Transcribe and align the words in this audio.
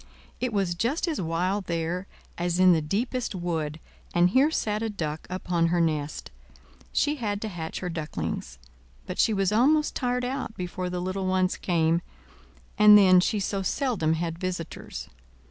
It 0.39 0.51
was 0.51 0.73
just 0.73 1.07
as 1.07 1.21
wild 1.21 1.65
there 1.67 2.07
as 2.35 2.59
in 2.59 2.73
the 2.73 2.81
deepest 2.81 3.35
wood, 3.35 3.79
and 4.15 4.31
here 4.31 4.49
sat 4.49 4.81
a 4.81 4.89
Duck 4.89 5.27
upon 5.29 5.67
her 5.67 5.79
nest; 5.79 6.31
she 6.91 7.17
had 7.17 7.39
to 7.43 7.47
hatch 7.47 7.81
her 7.81 7.89
ducklings; 7.89 8.57
but 9.05 9.19
she 9.19 9.31
was 9.31 9.51
almost 9.51 9.93
tired 9.93 10.25
out 10.25 10.57
before 10.57 10.89
the 10.89 11.01
little 11.03 11.27
ones 11.27 11.55
came; 11.55 12.01
and 12.79 12.97
then 12.97 13.19
she 13.19 13.39
so 13.39 13.61
seldom 13.61 14.13
had 14.13 14.39
visitors. 14.39 15.07